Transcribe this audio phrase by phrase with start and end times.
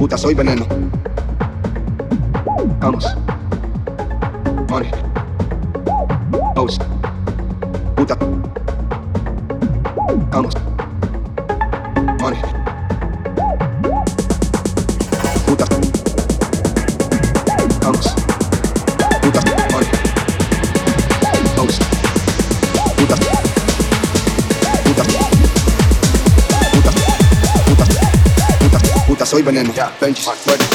[0.00, 0.64] Puta, soy veneno.
[2.80, 3.04] Vamos.
[4.70, 4.90] Money.
[6.54, 6.78] Vamos.
[7.94, 8.16] Puta.
[10.30, 10.69] Vamos.
[29.30, 29.72] Soy veneno.
[29.72, 30.26] Ya, benches.
[30.26, 30.69] Money.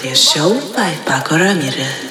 [0.00, 2.09] Radio Show by Pako Ramirez.